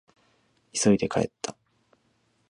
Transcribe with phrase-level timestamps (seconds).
[0.73, 1.55] 急いで帰った。